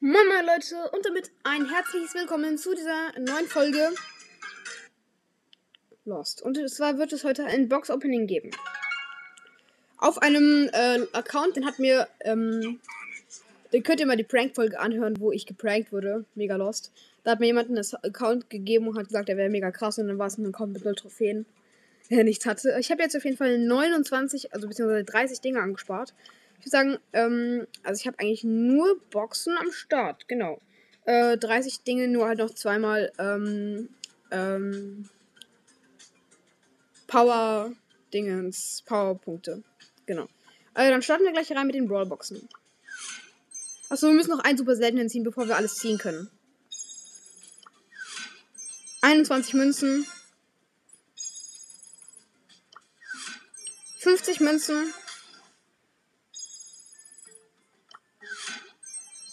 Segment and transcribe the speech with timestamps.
[0.00, 0.14] Moin
[0.44, 3.94] Leute und damit ein herzliches Willkommen zu dieser neuen Folge
[6.04, 6.42] Lost.
[6.42, 8.50] Und zwar wird es heute ein Box-Opening geben.
[9.96, 12.78] Auf einem äh, Account, den hat mir, ähm,
[13.72, 16.26] den könnt ihr mal die Prank-Folge anhören, wo ich geprankt wurde.
[16.34, 16.92] Mega Lost.
[17.24, 20.08] Da hat mir jemand einen Account gegeben und hat gesagt, er wäre mega krass und
[20.08, 21.46] dann war es ein Account mit null Trophäen,
[22.10, 22.76] der nichts hatte.
[22.78, 26.12] Ich habe jetzt auf jeden Fall 29, also beziehungsweise 30 Dinge angespart.
[26.58, 30.60] Ich würde sagen, ähm, also ich habe eigentlich nur Boxen am Start, genau.
[31.04, 33.88] Äh, 30 Dinge, nur halt noch zweimal ähm,
[34.30, 35.08] ähm,
[37.06, 39.62] Power-Dingens, Power-Punkte.
[40.06, 40.28] Genau.
[40.74, 42.48] Also dann starten wir gleich rein mit den Brawlboxen.
[43.88, 46.28] Achso, wir müssen noch einen super seltenen ziehen, bevor wir alles ziehen können.
[49.00, 50.06] 21 Münzen.
[53.98, 54.92] 50 Münzen.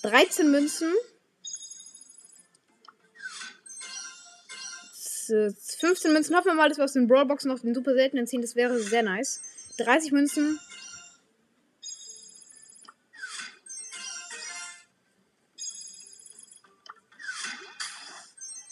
[0.04, 0.94] 13 Münzen.
[5.28, 6.36] 15 Münzen.
[6.36, 8.42] Hoffen wir mal, dass wir aus den Brawlboxen auf den super seltenen ziehen.
[8.42, 9.42] Das wäre sehr nice.
[9.78, 10.60] 30 Münzen.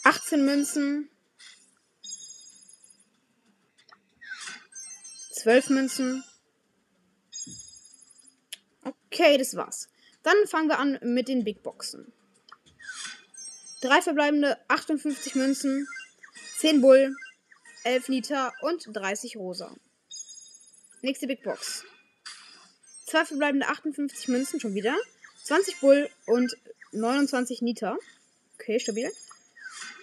[0.04, 1.08] Achtzehn Münzen.
[5.32, 6.22] Zwölf Münzen.
[8.84, 9.91] Okay, das war's.
[10.22, 12.12] Dann fangen wir an mit den Big Boxen.
[13.80, 15.88] Drei verbleibende 58 Münzen,
[16.58, 17.16] 10 Bull,
[17.84, 19.74] 11 Liter und 30 Rosa.
[21.00, 21.84] Nächste Big Box.
[23.06, 24.96] Zwei verbleibende 58 Münzen schon wieder,
[25.42, 26.56] 20 Bull und
[26.92, 27.98] 29 Nita.
[28.54, 29.10] Okay, stabil.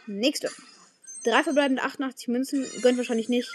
[0.05, 0.51] Nächste.
[1.23, 3.49] Drei verbleibende 88 Münzen, gönnt wahrscheinlich nicht.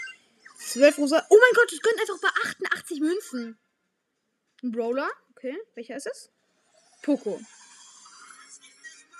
[0.57, 1.25] 12 Rosa.
[1.29, 3.57] Oh mein Gott, ich gönnt einfach bei 88 Münzen.
[4.63, 5.09] Ein Brawler.
[5.31, 6.31] Okay, welcher ist es?
[7.05, 7.39] Poco.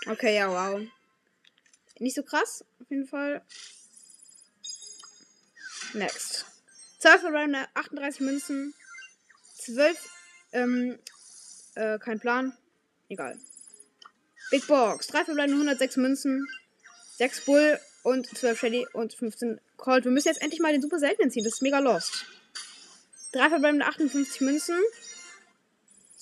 [0.08, 0.82] Okay, ja, wow.
[2.00, 3.44] Nicht so krass, auf jeden Fall.
[5.94, 6.46] Next.
[7.00, 8.74] 12 verbleibende 38 Münzen.
[9.60, 10.10] 12,
[10.54, 11.00] ähm,
[11.76, 12.58] äh, kein Plan.
[13.08, 13.40] Egal.
[14.50, 15.06] Big Box.
[15.08, 16.48] 3 verbleibende 106 Münzen.
[17.18, 20.06] 6 Bull und 12 Shelly und 15 Colt.
[20.06, 21.44] Wir müssen jetzt endlich mal den super seltenen ziehen.
[21.44, 22.26] Das ist mega lost.
[23.34, 24.80] 3 verbleibende 58 Münzen.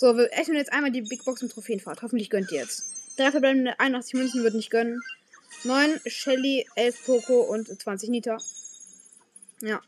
[0.03, 2.01] So, wir öffnen jetzt einmal die Big Box im Trophäenfahrt.
[2.01, 2.87] Hoffentlich gönnt ihr jetzt.
[3.15, 5.01] Drei verbleibende 81 Münzen wird nicht gönnen.
[5.63, 8.37] 9 Shelly, 11 Poco und 20 Nita.
[9.61, 9.81] Ja.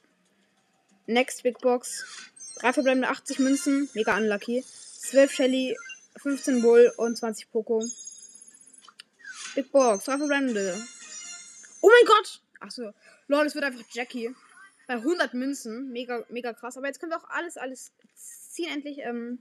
[1.06, 2.06] Next Big Box.
[2.56, 3.90] Drei verbleibende 80 Münzen.
[3.94, 4.64] Mega unlucky.
[5.00, 5.78] 12 Shelly,
[6.16, 7.84] 15 Bull und 20 Poco.
[9.54, 10.06] Big Box.
[10.06, 10.82] Drei verbleibende.
[11.82, 12.42] Oh mein Gott!
[12.62, 12.94] Achso.
[13.28, 14.34] Lol, es wird einfach Jackie.
[14.88, 15.92] Bei 100 Münzen.
[15.92, 16.78] Mega, mega krass.
[16.78, 19.00] Aber jetzt können wir auch alles, alles ziehen endlich.
[19.00, 19.40] Ähm,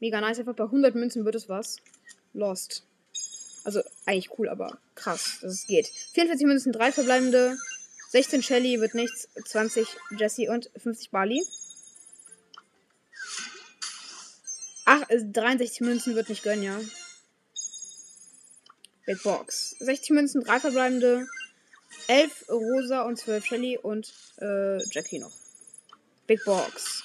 [0.00, 0.38] Mega nice.
[0.40, 1.76] Einfach bei 100 Münzen wird es was.
[2.32, 2.84] Lost.
[3.64, 5.88] Also eigentlich cool, aber krass, dass es geht.
[6.14, 7.56] 44 Münzen, 3 verbleibende.
[8.10, 9.28] 16 Shelly wird nichts.
[9.44, 9.86] 20
[10.18, 11.44] Jesse und 50 Bali.
[14.86, 16.80] Ach, 63 Münzen wird nicht gönnen, ja.
[19.06, 19.76] Big Box.
[19.80, 21.28] 60 Münzen, 3 verbleibende.
[22.08, 25.32] 11 Rosa und 12 Shelly und äh, Jackie noch.
[26.26, 27.04] Big Box.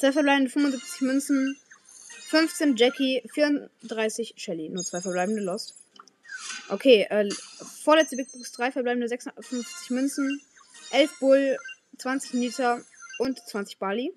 [0.00, 1.56] 2 verbleibende 75 Münzen,
[2.28, 4.68] 15 Jackie, 34 Shelly.
[4.68, 5.74] Nur zwei verbleibende Lost.
[6.68, 7.28] Okay, äh,
[7.82, 10.40] vorletzte Big Box, drei verbleibende 56 Münzen,
[10.90, 11.56] 11 Bull,
[11.98, 12.82] 20 Liter
[13.18, 14.12] und 20 Bali.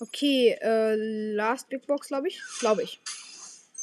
[0.00, 0.94] Okay, äh,
[1.34, 2.40] Last Big Box, glaube ich.
[2.60, 3.00] Glaube ich.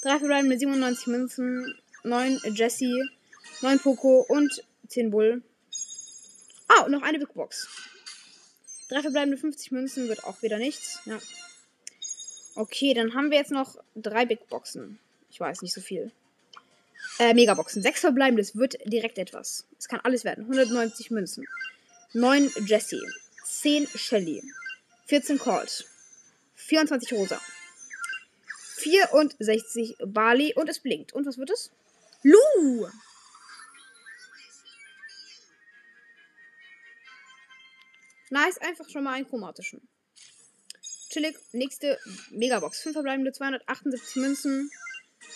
[0.01, 3.03] Drei verbleibende 97 Münzen, 9 Jessie,
[3.61, 5.41] 9 Poco und 10 Bull.
[6.67, 7.67] Ah, und noch eine Big Box.
[8.89, 10.99] Drei verbleibende 50 Münzen wird auch wieder nichts.
[11.05, 11.19] Ja.
[12.55, 14.97] Okay, dann haben wir jetzt noch drei Big Boxen.
[15.29, 16.11] Ich weiß nicht so viel.
[17.19, 17.81] Äh, Megaboxen.
[17.81, 18.41] Sechs verbleibende.
[18.41, 19.65] Das wird direkt etwas.
[19.77, 20.45] Es kann alles werden.
[20.45, 21.45] 190 Münzen.
[22.13, 23.01] 9 Jesse.
[23.43, 24.41] 10 Shelly.
[25.07, 25.85] 14 Colt.
[26.55, 27.41] 24 Rosa.
[28.77, 31.13] 64 Bali und es blinkt.
[31.13, 31.71] Und was wird es?
[32.23, 32.87] Lu!
[38.29, 39.87] Nice, einfach schon mal einen chromatischen.
[41.15, 41.37] Chillig.
[41.53, 41.97] Nächste
[42.31, 42.81] Megabox.
[42.81, 44.69] 5 verbleibende 278 Münzen.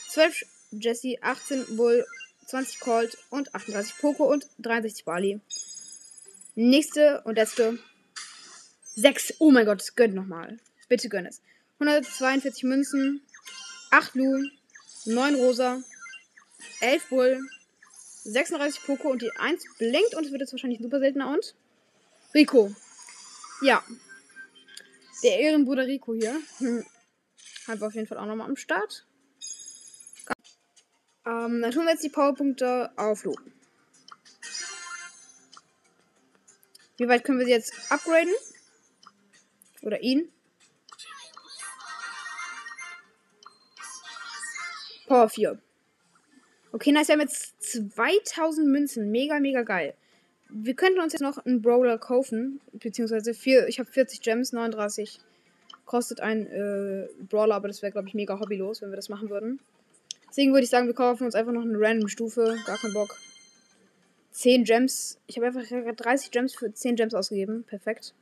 [0.09, 2.05] 12 Jesse, 18 Bull,
[2.47, 5.39] 20 Colt und 38 Poco und 63 Bali.
[6.55, 7.79] Nächste und letzte.
[8.95, 9.35] 6.
[9.39, 10.59] Oh mein Gott, gönnt nochmal.
[10.89, 11.41] Bitte gönn es.
[11.75, 13.21] 142 Münzen.
[13.91, 14.49] 8 Lu.
[15.05, 15.81] 9 Rosa.
[16.81, 17.39] 11 Bull.
[18.25, 21.55] 36 Poco und die 1 blinkt und es wird jetzt wahrscheinlich super seltener und.
[22.33, 22.75] Rico.
[23.61, 23.81] Ja,
[25.24, 26.36] der Ehrenbruder Rico hier.
[26.57, 26.86] Hm.
[27.68, 29.06] Haben wir auf jeden Fall auch nochmal am Start.
[31.25, 33.36] Ähm, dann tun wir jetzt die Powerpunkte auf Lu.
[36.98, 38.33] Wie weit können wir sie jetzt upgraden?
[39.81, 40.31] Oder ihn?
[45.07, 45.62] Power 4.
[46.72, 47.07] Okay, nice.
[47.07, 49.12] Wir haben jetzt 2000 Münzen.
[49.12, 49.95] Mega, mega geil.
[50.50, 52.60] Wir könnten uns jetzt noch einen Brawler kaufen.
[52.74, 55.19] Beziehungsweise vier, ich habe 40 Gems, 39
[55.86, 59.30] kostet ein äh, Brawler, aber das wäre, glaube ich, mega hobbylos, wenn wir das machen
[59.30, 59.60] würden.
[60.30, 62.56] Deswegen würde ich sagen, wir kaufen uns einfach noch eine random Stufe.
[62.66, 63.16] Gar keinen Bock.
[64.31, 65.19] 10 Gems.
[65.28, 67.63] Ich habe einfach 30 Gems für 10 Gems ausgegeben.
[67.63, 68.13] Perfekt.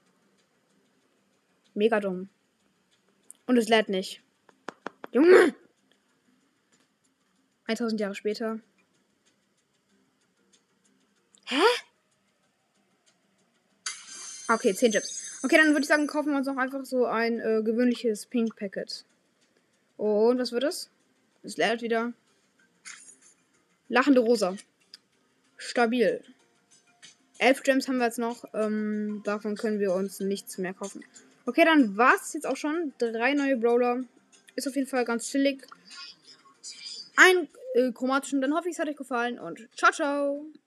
[1.73, 2.29] Mega dumm.
[3.45, 4.21] Und es lädt nicht.
[5.11, 5.53] Junge!
[7.67, 8.59] 1000 Jahre später.
[14.49, 15.39] Okay, 10 Chips.
[15.43, 18.55] Okay, dann würde ich sagen, kaufen wir uns noch einfach so ein äh, gewöhnliches Pink
[18.55, 19.03] Packet.
[19.97, 20.89] Und was wird es?
[21.43, 22.13] Es lädt wieder.
[23.89, 24.55] Lachende Rosa.
[25.57, 26.23] Stabil.
[27.39, 28.45] 11 Gems haben wir jetzt noch.
[28.53, 31.03] Ähm, davon können wir uns nichts mehr kaufen.
[31.45, 32.93] Okay, dann war es jetzt auch schon.
[32.97, 34.03] Drei neue Brawler.
[34.55, 35.65] Ist auf jeden Fall ganz chillig.
[37.15, 38.41] Ein äh, chromatischen.
[38.41, 40.45] Dann hoffe ich, es hat euch gefallen und ciao, ciao.